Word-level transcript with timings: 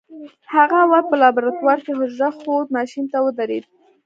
هغه 0.55 0.75
اول 0.85 1.01
په 1.09 1.15
لابراتوار 1.21 1.77
کې 1.85 1.91
حجره 1.99 2.29
ښود 2.39 2.67
ماشين 2.77 3.05
ته 3.11 3.17
ودرېد. 3.25 3.63